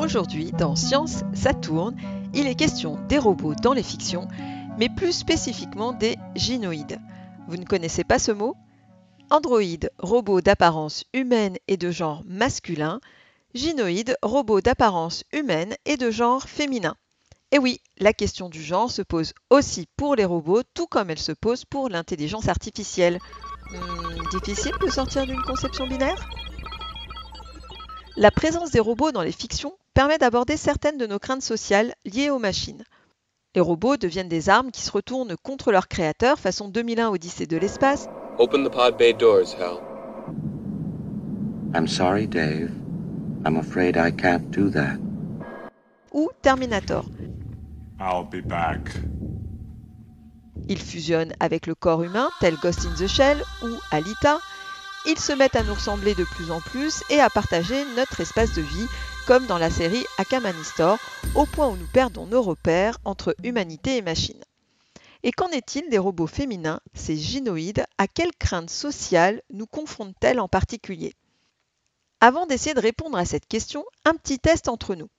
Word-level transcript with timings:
Aujourd'hui, 0.00 0.52
dans 0.52 0.76
Science, 0.76 1.24
ça 1.34 1.52
tourne, 1.52 1.96
il 2.32 2.46
est 2.46 2.54
question 2.54 2.96
des 3.08 3.18
robots 3.18 3.56
dans 3.56 3.72
les 3.72 3.82
fictions, 3.82 4.28
mais 4.78 4.88
plus 4.88 5.12
spécifiquement 5.12 5.92
des 5.92 6.16
gynoïdes. 6.36 7.00
Vous 7.48 7.56
ne 7.56 7.64
connaissez 7.64 8.04
pas 8.04 8.20
ce 8.20 8.30
mot? 8.30 8.54
Androïde, 9.28 9.90
robot 9.98 10.40
d'apparence 10.40 11.04
humaine 11.12 11.56
et 11.66 11.76
de 11.76 11.90
genre 11.90 12.22
masculin, 12.26 13.00
gynoïde, 13.54 14.16
robot 14.22 14.60
d'apparence 14.60 15.24
humaine 15.32 15.74
et 15.84 15.96
de 15.96 16.12
genre 16.12 16.44
féminin. 16.44 16.94
Et 17.50 17.58
oui, 17.58 17.80
la 17.98 18.12
question 18.12 18.48
du 18.48 18.62
genre 18.62 18.92
se 18.92 19.02
pose 19.02 19.32
aussi 19.50 19.88
pour 19.96 20.14
les 20.14 20.24
robots, 20.24 20.62
tout 20.74 20.86
comme 20.86 21.10
elle 21.10 21.18
se 21.18 21.32
pose 21.32 21.64
pour 21.64 21.88
l'intelligence 21.88 22.46
artificielle. 22.46 23.18
Hmm, 23.72 24.38
difficile 24.38 24.72
de 24.80 24.90
sortir 24.90 25.26
d'une 25.26 25.42
conception 25.42 25.88
binaire? 25.88 26.28
La 28.16 28.30
présence 28.30 28.70
des 28.70 28.80
robots 28.80 29.12
dans 29.12 29.22
les 29.22 29.32
fictions 29.32 29.74
permet 29.98 30.18
d'aborder 30.18 30.56
certaines 30.56 30.96
de 30.96 31.08
nos 31.08 31.18
craintes 31.18 31.42
sociales 31.42 31.92
liées 32.04 32.30
aux 32.30 32.38
machines. 32.38 32.84
Les 33.56 33.60
robots 33.60 33.96
deviennent 33.96 34.28
des 34.28 34.48
armes 34.48 34.70
qui 34.70 34.80
se 34.80 34.92
retournent 34.92 35.34
contre 35.42 35.72
leurs 35.72 35.88
créateurs, 35.88 36.38
façon 36.38 36.68
2001 36.68 37.08
Odyssée 37.08 37.48
de 37.48 37.56
l'espace. 37.56 38.06
Open 38.38 38.62
the 38.62 38.70
pod 38.70 38.96
bay 38.96 39.12
doors, 39.12 39.56
Hal. 39.58 39.80
I'm 41.74 41.88
sorry, 41.88 42.28
Dave. 42.28 42.70
I'm 43.44 43.56
afraid 43.56 43.96
I 43.96 44.12
can't 44.12 44.48
do 44.52 44.70
that. 44.70 44.98
Ou 46.12 46.30
Terminator. 46.42 47.04
I'll 47.98 48.22
be 48.22 48.40
back. 48.40 48.92
Ils 50.68 50.80
fusionnent 50.80 51.32
avec 51.40 51.66
le 51.66 51.74
corps 51.74 52.04
humain, 52.04 52.28
tel 52.38 52.54
Ghost 52.62 52.86
in 52.86 52.94
the 52.94 53.08
Shell 53.08 53.42
ou 53.64 53.70
Alita. 53.90 54.38
Ils 55.06 55.18
se 55.18 55.32
mettent 55.32 55.56
à 55.56 55.64
nous 55.64 55.74
ressembler 55.74 56.14
de 56.14 56.22
plus 56.22 56.52
en 56.52 56.60
plus 56.60 57.02
et 57.10 57.18
à 57.18 57.30
partager 57.30 57.82
notre 57.96 58.20
espace 58.20 58.54
de 58.54 58.62
vie, 58.62 58.86
comme 59.28 59.46
dans 59.46 59.58
la 59.58 59.68
série 59.68 60.06
Akamanistor, 60.16 60.98
au 61.34 61.44
point 61.44 61.68
où 61.68 61.76
nous 61.76 61.86
perdons 61.92 62.26
nos 62.26 62.40
repères 62.40 62.96
entre 63.04 63.36
humanité 63.44 63.98
et 63.98 64.02
machine. 64.02 64.42
Et 65.22 65.32
qu'en 65.32 65.48
est-il 65.48 65.90
des 65.90 65.98
robots 65.98 66.26
féminins, 66.26 66.80
ces 66.94 67.14
gynoïdes? 67.14 67.84
À 67.98 68.08
quelles 68.08 68.34
craintes 68.34 68.70
sociales 68.70 69.42
nous 69.50 69.66
confrontent-elles 69.66 70.40
en 70.40 70.48
particulier? 70.48 71.12
Avant 72.22 72.46
d'essayer 72.46 72.72
de 72.72 72.80
répondre 72.80 73.18
à 73.18 73.26
cette 73.26 73.46
question, 73.46 73.84
un 74.06 74.14
petit 74.14 74.38
test 74.38 74.66
entre 74.66 74.94
nous. 74.94 75.10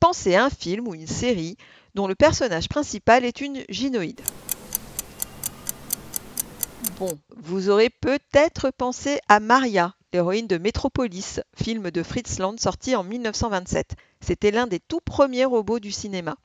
Pensez 0.00 0.36
à 0.36 0.46
un 0.46 0.50
film 0.50 0.88
ou 0.88 0.94
une 0.94 1.06
série 1.06 1.58
dont 1.94 2.06
le 2.06 2.14
personnage 2.14 2.70
principal 2.70 3.26
est 3.26 3.42
une 3.42 3.62
gynoïde. 3.68 4.22
Bon, 6.98 7.18
vous 7.36 7.68
aurez 7.68 7.90
peut-être 7.90 8.70
pensé 8.70 9.20
à 9.28 9.38
Maria, 9.38 9.94
l'héroïne 10.12 10.46
de 10.46 10.58
Metropolis, 10.58 11.40
film 11.54 11.90
de 11.90 12.02
Fritz 12.02 12.38
Lang 12.38 12.58
sorti 12.58 12.96
en 12.96 13.04
1927. 13.04 13.94
C'était 14.20 14.50
l'un 14.50 14.66
des 14.66 14.80
tout 14.80 15.00
premiers 15.00 15.44
robots 15.44 15.78
du 15.78 15.92
cinéma. 15.92 16.36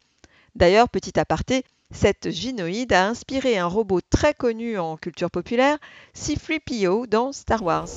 D'ailleurs, 0.54 0.88
petit 0.88 1.20
aparté, 1.20 1.64
cette 1.92 2.30
gynoïde 2.30 2.94
a 2.94 3.08
inspiré 3.08 3.58
un 3.58 3.66
robot 3.66 4.02
très 4.02 4.34
connu 4.34 4.78
en 4.78 4.98
culture 4.98 5.32
populaire, 5.32 5.78
C-3PO 6.14 7.08
dans 7.08 7.32
Star 7.32 7.64
Wars. 7.64 7.88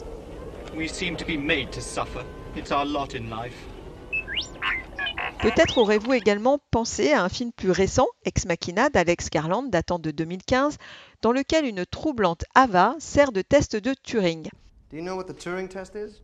Peut-être 5.41 5.79
aurez-vous 5.79 6.15
également 6.15 6.59
pensé 6.71 7.13
à 7.13 7.23
un 7.23 7.29
film 7.29 7.53
plus 7.53 7.71
récent, 7.71 8.07
Ex 8.25 8.47
Machina 8.47 8.89
d'Alex 8.89 9.29
Garland, 9.31 9.65
datant 9.65 9.99
de 9.99 10.11
2015, 10.11 10.79
dans 11.23 11.33
lequel 11.33 11.67
une 11.67 11.85
troublante 11.85 12.45
Ava 12.55 12.97
sert 12.99 13.33
de 13.33 13.43
test 13.43 13.77
de 13.77 13.95
Turing. 14.03 14.49
Do 14.91 14.97
you 14.97 15.03
know 15.03 15.17
what 15.17 15.25
the 15.25 15.35
Turing 15.35 15.69
test 15.69 15.95
is? 15.95 16.23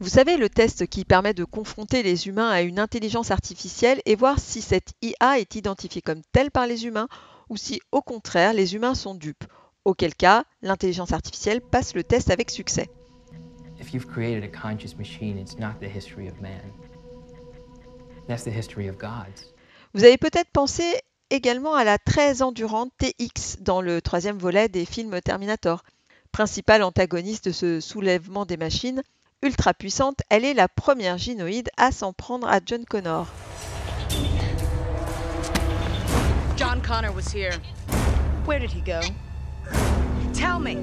Vous 0.00 0.08
savez, 0.08 0.36
le 0.36 0.48
test 0.48 0.86
qui 0.86 1.04
permet 1.04 1.34
de 1.34 1.44
confronter 1.44 2.02
les 2.02 2.26
humains 2.26 2.50
à 2.50 2.62
une 2.62 2.78
intelligence 2.78 3.30
artificielle 3.30 4.00
et 4.06 4.16
voir 4.16 4.38
si 4.38 4.62
cette 4.62 4.92
IA 5.02 5.38
est 5.38 5.54
identifiée 5.54 6.02
comme 6.02 6.22
telle 6.32 6.50
par 6.50 6.66
les 6.66 6.86
humains 6.86 7.08
ou 7.48 7.56
si 7.56 7.80
au 7.92 8.02
contraire 8.02 8.52
les 8.52 8.74
humains 8.74 8.94
sont 8.94 9.14
dupes. 9.14 9.44
Auquel 9.84 10.14
cas, 10.14 10.44
l'intelligence 10.62 11.12
artificielle 11.12 11.60
passe 11.62 11.94
le 11.94 12.04
test 12.04 12.30
avec 12.30 12.50
succès. 12.50 12.88
If 13.80 13.94
you've 13.94 14.06
created 14.06 14.44
a 14.44 14.48
conscious 14.48 14.96
machine, 14.98 15.38
it's 15.38 15.58
not 15.58 15.80
the 15.80 15.88
history 15.88 16.28
of 16.28 16.38
man. 16.40 16.60
That's 18.28 18.44
the 18.44 18.54
history 18.54 18.88
of 18.88 18.98
gods. 18.98 19.54
Vous 19.94 20.04
avez 20.04 20.18
peut-être 20.18 20.50
pensé 20.52 20.84
également 21.30 21.74
à 21.74 21.84
la 21.84 21.98
très 21.98 22.42
endurante 22.42 22.92
TX 22.98 23.62
dans 23.62 23.80
le 23.80 24.02
troisième 24.02 24.38
volet 24.38 24.68
des 24.68 24.84
films 24.84 25.20
Terminator. 25.22 25.82
Principale 26.32 26.84
antagoniste 26.84 27.46
de 27.46 27.52
ce 27.52 27.80
soulèvement 27.80 28.46
des 28.46 28.56
machines, 28.56 29.02
ultra 29.42 29.74
puissante, 29.74 30.20
elle 30.30 30.44
est 30.44 30.54
la 30.54 30.68
première 30.68 31.18
gynoïde 31.18 31.68
à 31.76 31.90
s'en 31.90 32.12
prendre 32.12 32.46
à 32.46 32.60
John 32.64 32.84
Connor. 32.84 33.26
John 36.56 36.80
Connor 36.82 37.14
was 37.14 37.34
here. 37.34 37.58
Where 38.46 38.60
did 38.60 38.70
he 38.70 38.80
go? 38.80 39.00
Tell 40.32 40.60
me. 40.60 40.76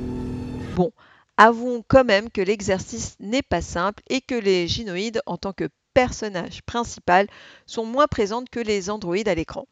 Bon, 0.76 0.92
avouons 1.38 1.84
quand 1.88 2.04
même 2.04 2.30
que 2.30 2.42
l'exercice 2.42 3.16
n'est 3.20 3.42
pas 3.42 3.62
simple 3.62 4.04
et 4.10 4.22
que 4.22 4.36
les 4.36 4.68
gynoïdes, 4.68 5.22
en 5.26 5.38
tant 5.38 5.54
que 5.54 5.70
personnage 5.98 6.62
principal, 6.62 7.26
sont 7.66 7.84
moins 7.84 8.06
présentes 8.06 8.52
que 8.52 8.60
les 8.60 8.92
androïdes 8.92 9.30
à 9.30 9.34
l'écran. 9.34 9.66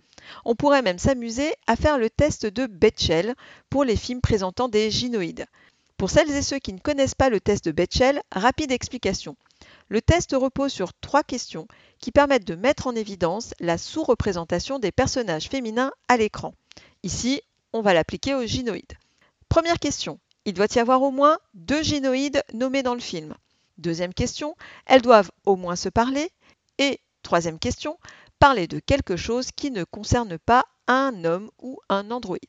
On 0.43 0.55
pourrait 0.55 0.81
même 0.81 0.97
s'amuser 0.97 1.53
à 1.67 1.75
faire 1.75 1.99
le 1.99 2.09
test 2.09 2.47
de 2.47 2.65
Betchel 2.65 3.35
pour 3.69 3.83
les 3.83 3.95
films 3.95 4.21
présentant 4.21 4.67
des 4.67 4.89
gynoïdes. 4.89 5.45
Pour 5.97 6.09
celles 6.09 6.31
et 6.31 6.41
ceux 6.41 6.57
qui 6.57 6.73
ne 6.73 6.79
connaissent 6.79 7.13
pas 7.13 7.29
le 7.29 7.39
test 7.39 7.65
de 7.65 7.71
Betchel, 7.71 8.23
rapide 8.31 8.71
explication. 8.71 9.35
Le 9.87 10.01
test 10.01 10.31
repose 10.35 10.73
sur 10.73 10.95
trois 10.95 11.21
questions 11.21 11.67
qui 11.99 12.11
permettent 12.11 12.47
de 12.47 12.55
mettre 12.55 12.87
en 12.87 12.95
évidence 12.95 13.53
la 13.59 13.77
sous-représentation 13.77 14.79
des 14.79 14.91
personnages 14.91 15.47
féminins 15.47 15.91
à 16.07 16.17
l'écran. 16.17 16.55
Ici, 17.03 17.43
on 17.71 17.83
va 17.83 17.93
l'appliquer 17.93 18.33
aux 18.33 18.47
gynoïdes. 18.47 18.97
Première 19.47 19.77
question. 19.77 20.17
Il 20.45 20.55
doit 20.55 20.73
y 20.73 20.79
avoir 20.79 21.03
au 21.03 21.11
moins 21.11 21.37
deux 21.53 21.83
gynoïdes 21.83 22.43
nommés 22.51 22.81
dans 22.81 22.95
le 22.95 22.99
film. 22.99 23.35
Deuxième 23.77 24.13
question. 24.13 24.55
Elles 24.85 25.01
doivent 25.01 25.31
au 25.45 25.55
moins 25.55 25.75
se 25.75 25.89
parler. 25.89 26.29
Et 26.77 26.99
troisième 27.23 27.59
question. 27.59 27.97
Parler 28.39 28.67
de 28.67 28.79
quelque 28.79 29.15
chose 29.15 29.51
qui 29.51 29.71
ne 29.71 29.83
concerne 29.83 30.37
pas 30.37 30.65
un 30.87 31.23
homme 31.23 31.49
ou 31.59 31.79
un 31.89 32.11
androïde. 32.11 32.41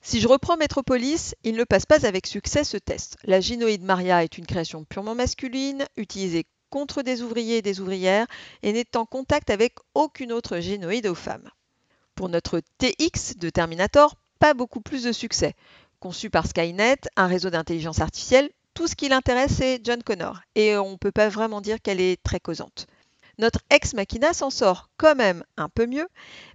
Si 0.00 0.20
je 0.20 0.26
reprends 0.26 0.56
Metropolis, 0.56 1.36
il 1.44 1.54
ne 1.54 1.64
passe 1.64 1.86
pas 1.86 2.06
avec 2.06 2.26
succès 2.26 2.64
ce 2.64 2.76
test. 2.76 3.16
La 3.24 3.40
gynoïde 3.40 3.84
Maria 3.84 4.24
est 4.24 4.36
une 4.36 4.46
création 4.46 4.84
purement 4.84 5.14
masculine, 5.14 5.86
utilisée 5.96 6.46
contre 6.70 7.02
des 7.02 7.22
ouvriers 7.22 7.58
et 7.58 7.62
des 7.62 7.80
ouvrières, 7.80 8.26
et 8.62 8.72
n'est 8.72 8.96
en 8.96 9.04
contact 9.04 9.50
avec 9.50 9.74
aucune 9.94 10.32
autre 10.32 10.58
gynoïde 10.58 11.06
aux 11.06 11.14
femmes. 11.14 11.48
Pour 12.16 12.28
notre 12.28 12.60
TX 12.78 13.36
de 13.36 13.50
Terminator, 13.50 14.16
pas 14.40 14.54
beaucoup 14.54 14.80
plus 14.80 15.04
de 15.04 15.12
succès. 15.12 15.54
Conçu 16.00 16.30
par 16.30 16.48
Skynet, 16.48 16.98
un 17.16 17.28
réseau 17.28 17.50
d'intelligence 17.50 18.00
artificielle, 18.00 18.50
tout 18.74 18.88
ce 18.88 18.96
qui 18.96 19.08
l'intéresse 19.08 19.52
c'est 19.58 19.80
John 19.84 20.02
Connor, 20.02 20.40
et 20.54 20.76
on 20.76 20.92
ne 20.92 20.96
peut 20.96 21.12
pas 21.12 21.28
vraiment 21.28 21.60
dire 21.60 21.80
qu'elle 21.80 22.00
est 22.00 22.22
très 22.22 22.40
causante. 22.40 22.86
Notre 23.38 23.60
ex 23.70 23.94
machina 23.94 24.34
s'en 24.34 24.50
sort 24.50 24.90
quand 24.98 25.14
même 25.14 25.44
un 25.56 25.68
peu 25.68 25.86
mieux, 25.86 26.06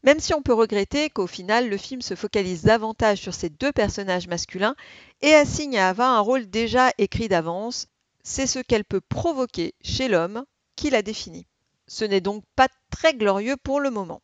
même 0.03 0.19
si 0.19 0.33
on 0.33 0.41
peut 0.41 0.53
regretter 0.53 1.09
qu'au 1.09 1.27
final 1.27 1.69
le 1.69 1.77
film 1.77 2.01
se 2.01 2.15
focalise 2.15 2.63
davantage 2.63 3.19
sur 3.19 3.33
ces 3.33 3.49
deux 3.49 3.71
personnages 3.71 4.27
masculins 4.27 4.75
et 5.21 5.33
assigne 5.33 5.77
à 5.77 5.89
Ava 5.89 6.07
un 6.07 6.19
rôle 6.19 6.47
déjà 6.47 6.91
écrit 6.97 7.27
d'avance. 7.27 7.87
C'est 8.23 8.47
ce 8.47 8.59
qu'elle 8.59 8.85
peut 8.85 9.01
provoquer 9.01 9.73
chez 9.81 10.07
l'homme 10.07 10.45
qui 10.75 10.89
la 10.89 11.01
définit. 11.01 11.47
Ce 11.87 12.05
n'est 12.05 12.21
donc 12.21 12.43
pas 12.55 12.67
très 12.91 13.13
glorieux 13.13 13.57
pour 13.57 13.79
le 13.79 13.89
moment. 13.89 14.21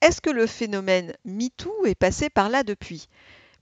Est-ce 0.00 0.20
que 0.20 0.30
le 0.30 0.48
phénomène 0.48 1.14
MeToo 1.24 1.86
est 1.86 1.94
passé 1.94 2.30
par 2.30 2.48
là 2.48 2.64
depuis? 2.64 3.08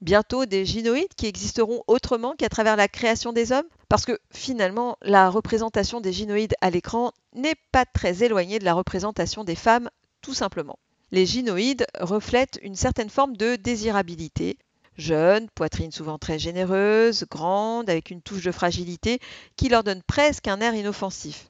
Bientôt 0.00 0.46
des 0.46 0.64
gynoïdes 0.64 1.14
qui 1.16 1.26
existeront 1.26 1.82
autrement 1.86 2.34
qu'à 2.36 2.48
travers 2.48 2.76
la 2.76 2.88
création 2.88 3.32
des 3.32 3.52
hommes? 3.52 3.66
Parce 3.88 4.04
que 4.04 4.18
finalement, 4.32 4.96
la 5.02 5.30
représentation 5.30 6.00
des 6.00 6.12
gynoïdes 6.12 6.54
à 6.60 6.70
l'écran 6.70 7.12
n'est 7.34 7.56
pas 7.72 7.84
très 7.84 8.22
éloignée 8.22 8.58
de 8.58 8.64
la 8.64 8.74
représentation 8.74 9.44
des 9.44 9.54
femmes, 9.54 9.90
tout 10.22 10.34
simplement. 10.34 10.78
Les 11.12 11.26
gynoïdes 11.26 11.86
reflètent 11.98 12.58
une 12.62 12.76
certaine 12.76 13.10
forme 13.10 13.36
de 13.36 13.56
désirabilité. 13.56 14.58
Jeunes, 14.96 15.48
poitrine 15.54 15.92
souvent 15.92 16.18
très 16.18 16.38
généreuse, 16.38 17.24
grande, 17.30 17.88
avec 17.88 18.10
une 18.10 18.22
touche 18.22 18.44
de 18.44 18.52
fragilité 18.52 19.18
qui 19.56 19.68
leur 19.68 19.82
donne 19.82 20.02
presque 20.02 20.46
un 20.46 20.60
air 20.60 20.74
inoffensif. 20.74 21.48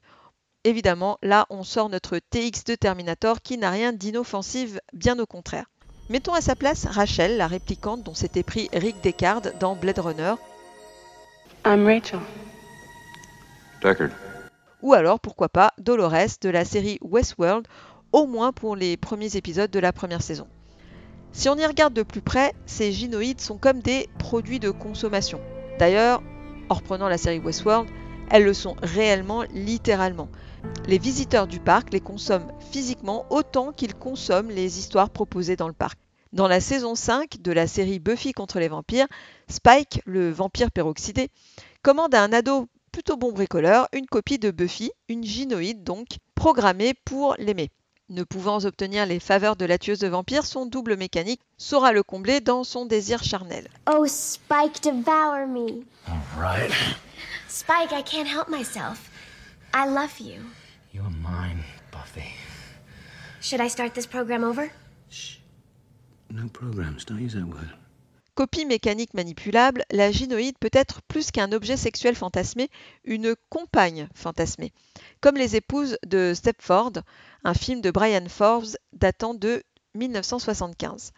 Évidemment, 0.63 1.17
là, 1.21 1.47
on 1.49 1.63
sort 1.63 1.89
notre 1.89 2.17
TX 2.17 2.63
de 2.65 2.75
Terminator 2.75 3.41
qui 3.41 3.57
n'a 3.57 3.71
rien 3.71 3.93
d'inoffensif, 3.93 4.77
bien 4.93 5.17
au 5.19 5.25
contraire. 5.25 5.65
Mettons 6.09 6.33
à 6.33 6.41
sa 6.41 6.55
place 6.55 6.85
Rachel, 6.85 7.37
la 7.37 7.47
réplicante 7.47 8.03
dont 8.03 8.13
s'était 8.13 8.43
pris 8.43 8.69
Rick 8.73 9.01
Deckard 9.01 9.41
dans 9.59 9.75
Blade 9.75 9.99
Runner. 9.99 10.33
I'm 11.65 11.85
Rachel. 11.85 12.19
Deckard. 13.81 14.09
Ou 14.81 14.93
alors, 14.93 15.19
pourquoi 15.19 15.47
pas, 15.47 15.73
Dolores 15.77 16.37
de 16.41 16.49
la 16.49 16.65
série 16.65 16.97
Westworld, 17.01 17.67
au 18.11 18.25
moins 18.25 18.51
pour 18.51 18.75
les 18.75 18.97
premiers 18.97 19.37
épisodes 19.37 19.69
de 19.69 19.79
la 19.79 19.93
première 19.93 20.21
saison. 20.21 20.47
Si 21.31 21.47
on 21.47 21.55
y 21.55 21.65
regarde 21.65 21.93
de 21.93 22.03
plus 22.03 22.21
près, 22.21 22.53
ces 22.65 22.91
gynoïdes 22.91 23.39
sont 23.39 23.57
comme 23.57 23.79
des 23.79 24.09
produits 24.17 24.59
de 24.59 24.69
consommation. 24.69 25.39
D'ailleurs, 25.79 26.21
en 26.69 26.75
reprenant 26.75 27.07
la 27.07 27.17
série 27.17 27.39
Westworld, 27.39 27.89
elles 28.29 28.43
le 28.43 28.53
sont 28.53 28.75
réellement, 28.81 29.43
littéralement. 29.53 30.29
Les 30.87 30.97
visiteurs 30.97 31.47
du 31.47 31.59
parc 31.59 31.93
les 31.93 32.01
consomment 32.01 32.51
physiquement 32.71 33.25
autant 33.29 33.71
qu'ils 33.71 33.93
consomment 33.95 34.49
les 34.49 34.79
histoires 34.79 35.09
proposées 35.09 35.55
dans 35.55 35.67
le 35.67 35.73
parc. 35.73 35.97
Dans 36.33 36.47
la 36.47 36.59
saison 36.59 36.95
5 36.95 37.41
de 37.41 37.51
la 37.51 37.67
série 37.67 37.99
Buffy 37.99 38.33
contre 38.33 38.59
les 38.59 38.67
vampires, 38.67 39.07
Spike, 39.47 40.01
le 40.05 40.31
vampire 40.31 40.71
peroxydé, 40.71 41.29
commande 41.81 42.15
à 42.15 42.23
un 42.23 42.33
ado 42.33 42.67
plutôt 42.91 43.15
bon 43.15 43.31
bricoleur 43.31 43.87
une 43.93 44.05
copie 44.05 44.39
de 44.39 44.51
Buffy, 44.51 44.91
une 45.07 45.23
gynoïde 45.23 45.83
donc, 45.83 46.07
programmée 46.35 46.93
pour 47.05 47.35
l'aimer. 47.37 47.69
Ne 48.09 48.23
pouvant 48.23 48.57
obtenir 48.65 49.05
les 49.05 49.19
faveurs 49.19 49.55
de 49.55 49.65
la 49.65 49.77
tueuse 49.77 49.99
de 49.99 50.07
vampires, 50.07 50.45
son 50.45 50.65
double 50.65 50.97
mécanique 50.97 51.41
saura 51.57 51.93
le 51.93 52.03
combler 52.03 52.41
dans 52.41 52.65
son 52.65 52.85
désir 52.85 53.23
charnel. 53.23 53.69
Oh, 53.89 54.05
Spike, 54.07 54.83
devour 54.83 55.47
me. 55.47 55.83
All 56.07 56.19
right. 56.37 56.71
Spike, 57.47 57.93
I 57.93 58.03
can't 58.03 58.27
help 58.27 58.49
myself. 58.49 59.09
I 59.73 59.87
love 59.87 60.19
you. 60.19 60.41
You're 62.15 62.23
mine, 62.23 62.31
Buffy. 62.31 62.35
Should 63.41 63.61
I 63.61 63.69
start 63.69 63.93
this 63.93 64.07
program 64.07 64.43
over? 64.43 64.71
No 66.29 66.47
programs, 66.47 67.05
don't 67.05 67.19
use 67.19 67.33
that 67.33 67.45
word. 67.45 67.69
Copie 68.35 68.65
mécanique 68.65 69.13
manipulable, 69.13 69.83
la 69.91 70.09
gynoïde 70.09 70.57
peut 70.57 70.69
être 70.71 71.01
plus 71.09 71.31
qu'un 71.31 71.51
objet 71.51 71.75
sexuel 71.75 72.15
fantasmé, 72.15 72.69
une 73.03 73.35
compagne 73.49 74.07
fantasmée, 74.15 74.71
comme 75.19 75.35
les 75.35 75.57
épouses 75.57 75.97
de 76.05 76.33
Stepford, 76.33 76.93
un 77.43 77.53
film 77.53 77.81
de 77.81 77.91
Brian 77.91 78.25
Forbes 78.29 78.77
datant 78.93 79.33
de 79.33 79.63
1975. 79.95 81.11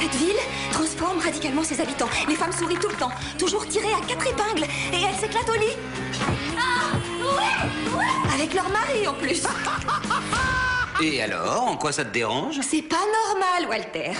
Cette 0.00 0.14
ville 0.14 0.36
transforme 0.70 1.18
radicalement 1.18 1.64
ses 1.64 1.80
habitants. 1.80 2.08
Les 2.28 2.36
femmes 2.36 2.52
sourient 2.52 2.78
tout 2.78 2.88
le 2.88 2.96
temps, 2.96 3.10
toujours 3.36 3.66
tirées 3.66 3.92
à 3.92 4.00
quatre 4.06 4.26
épingles, 4.26 4.64
et 4.92 5.02
elles 5.02 5.16
s'éclatent 5.16 5.48
au 5.48 5.54
lit. 5.54 5.76
Ah. 6.56 6.92
Avec 8.34 8.54
leur 8.54 8.68
mari 8.70 9.06
en 9.08 9.14
plus. 9.14 9.42
Et 11.04 11.20
alors, 11.20 11.64
en 11.64 11.76
quoi 11.76 11.90
ça 11.90 12.04
te 12.04 12.12
dérange? 12.12 12.60
C'est 12.60 12.82
pas 12.82 12.94
normal, 13.26 13.68
Walter. 13.68 14.12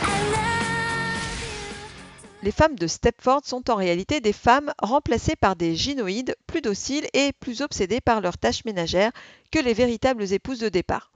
Les 2.42 2.50
femmes 2.50 2.74
de 2.74 2.88
Stepford 2.88 3.42
sont 3.44 3.70
en 3.70 3.76
réalité 3.76 4.20
des 4.20 4.32
femmes 4.32 4.72
remplacées 4.82 5.36
par 5.36 5.54
des 5.54 5.76
gynoïdes 5.76 6.34
plus 6.48 6.60
dociles 6.60 7.06
et 7.12 7.32
plus 7.38 7.62
obsédées 7.62 8.00
par 8.00 8.20
leurs 8.20 8.36
tâches 8.36 8.64
ménagères 8.64 9.12
que 9.52 9.60
les 9.60 9.74
véritables 9.74 10.32
épouses 10.32 10.58
de 10.58 10.68
départ. 10.68 11.12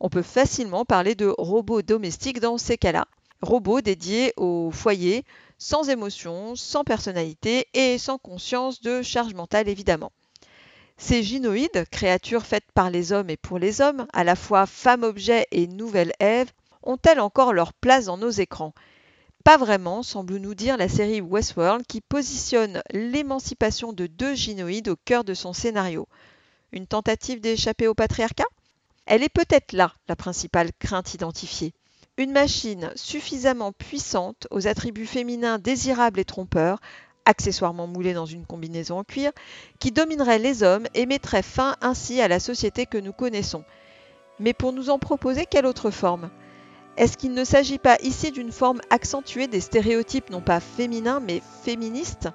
On 0.00 0.08
peut 0.08 0.22
facilement 0.22 0.84
parler 0.84 1.14
de 1.14 1.32
robots 1.38 1.82
domestiques 1.82 2.40
dans 2.40 2.58
ces 2.58 2.76
cas-là, 2.76 3.06
robots 3.42 3.82
dédiés 3.82 4.32
au 4.36 4.72
foyer, 4.72 5.24
sans 5.56 5.88
émotion, 5.88 6.56
sans 6.56 6.82
personnalité 6.82 7.68
et 7.74 7.98
sans 7.98 8.18
conscience 8.18 8.80
de 8.80 9.02
charge 9.02 9.34
mentale 9.34 9.68
évidemment. 9.68 10.10
Ces 10.98 11.22
gynoïdes, 11.22 11.84
créatures 11.90 12.46
faites 12.46 12.70
par 12.74 12.90
les 12.90 13.12
hommes 13.12 13.30
et 13.30 13.36
pour 13.36 13.58
les 13.58 13.80
hommes, 13.80 14.06
à 14.12 14.24
la 14.24 14.34
fois 14.34 14.66
femmes-objet 14.66 15.46
et 15.50 15.66
nouvelle 15.66 16.12
Ève, 16.20 16.50
ont-elles 16.82 17.20
encore 17.20 17.52
leur 17.52 17.72
place 17.72 18.06
dans 18.06 18.16
nos 18.16 18.30
écrans? 18.30 18.72
Pas 19.44 19.58
vraiment, 19.58 20.02
semble 20.02 20.38
nous 20.38 20.54
dire 20.54 20.76
la 20.76 20.88
série 20.88 21.20
Westworld 21.20 21.86
qui 21.86 22.00
positionne 22.00 22.82
l'émancipation 22.92 23.92
de 23.92 24.06
deux 24.06 24.34
gynoïdes 24.34 24.88
au 24.88 24.96
cœur 24.96 25.22
de 25.22 25.34
son 25.34 25.52
scénario. 25.52 26.08
Une 26.72 26.86
tentative 26.86 27.40
d'échapper 27.40 27.86
au 27.86 27.94
patriarcat? 27.94 28.46
Elle 29.04 29.22
est 29.22 29.28
peut-être 29.28 29.72
là 29.72 29.92
la 30.08 30.16
principale 30.16 30.70
crainte 30.80 31.14
identifiée. 31.14 31.74
Une 32.16 32.32
machine 32.32 32.90
suffisamment 32.96 33.72
puissante, 33.72 34.48
aux 34.50 34.66
attributs 34.66 35.06
féminins 35.06 35.58
désirables 35.58 36.18
et 36.18 36.24
trompeurs, 36.24 36.80
accessoirement 37.26 37.86
moulée 37.86 38.14
dans 38.14 38.24
une 38.24 38.46
combinaison 38.46 38.98
en 38.98 39.04
cuir, 39.04 39.32
qui 39.78 39.92
dominerait 39.92 40.38
les 40.38 40.62
hommes 40.62 40.86
et 40.94 41.04
mettrait 41.04 41.42
fin 41.42 41.76
ainsi 41.82 42.20
à 42.20 42.28
la 42.28 42.40
société 42.40 42.86
que 42.86 42.96
nous 42.96 43.12
connaissons. 43.12 43.64
Mais 44.40 44.54
pour 44.54 44.72
nous 44.72 44.88
en 44.88 44.98
proposer 44.98 45.44
quelle 45.44 45.66
autre 45.66 45.90
forme? 45.90 46.30
Est-ce 46.96 47.18
qu'il 47.18 47.34
ne 47.34 47.44
s'agit 47.44 47.78
pas 47.78 47.98
ici 48.02 48.30
d'une 48.32 48.52
forme 48.52 48.80
accentuée 48.88 49.48
des 49.48 49.60
stéréotypes 49.60 50.30
non 50.30 50.40
pas 50.40 50.60
féminins 50.60 51.20
mais 51.20 51.42
féministes? 51.62 52.28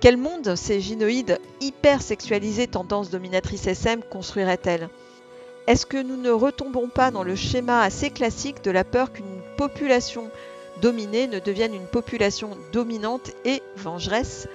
Quel 0.00 0.16
monde 0.16 0.54
ces 0.54 0.80
gynoïdes 0.80 1.38
hyper 1.60 2.00
sexualisées 2.00 2.68
tendances 2.68 3.10
dominatrices 3.10 3.66
SM 3.66 4.00
construiraient-elles? 4.02 4.88
Est-ce 5.66 5.84
que 5.84 6.00
nous 6.02 6.16
ne 6.16 6.30
retombons 6.30 6.88
pas 6.88 7.10
dans 7.10 7.22
le 7.22 7.36
schéma 7.36 7.82
assez 7.82 8.10
classique 8.10 8.64
de 8.64 8.70
la 8.70 8.84
peur 8.84 9.12
qu'une 9.12 9.42
population 9.58 10.30
dominée 10.80 11.26
ne 11.26 11.38
devienne 11.38 11.74
une 11.74 11.86
population 11.86 12.56
dominante 12.72 13.30
et 13.44 13.62
vengeresse. 13.76 14.48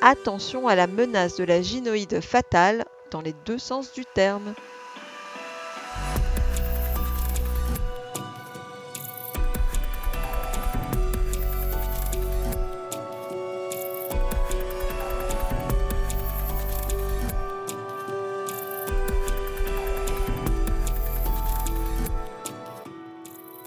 Attention 0.00 0.68
à 0.68 0.74
la 0.74 0.86
menace 0.86 1.36
de 1.36 1.44
la 1.44 1.62
gynoïde 1.62 2.20
fatale 2.20 2.84
dans 3.10 3.20
les 3.20 3.34
deux 3.46 3.58
sens 3.58 3.92
du 3.92 4.04
terme. 4.04 4.54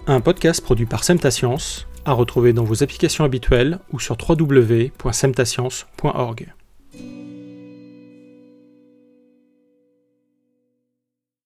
Un 0.10 0.22
podcast 0.22 0.62
produit 0.62 0.86
par 0.86 1.04
Semtascience, 1.04 1.86
à 2.06 2.14
retrouver 2.14 2.54
dans 2.54 2.64
vos 2.64 2.82
applications 2.82 3.26
habituelles 3.26 3.80
ou 3.92 4.00
sur 4.00 4.16
www.semtascience.org. 4.18 6.54